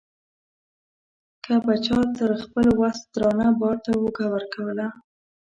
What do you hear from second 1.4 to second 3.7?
که به چا تر خپل وس درانه